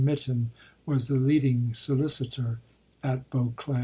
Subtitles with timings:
[0.01, 0.49] Mitton
[0.87, 2.57] was the leading solicitor
[3.03, 3.79] at Beauclere.